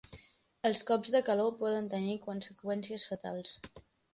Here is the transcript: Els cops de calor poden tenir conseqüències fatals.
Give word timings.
Els 0.69 0.81
cops 0.91 1.11
de 1.17 1.21
calor 1.27 1.53
poden 1.61 1.91
tenir 1.93 2.17
conseqüències 2.29 3.07
fatals. 3.13 3.57